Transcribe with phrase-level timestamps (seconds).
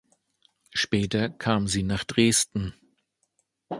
[0.73, 2.73] Später kam sie nach Dresden.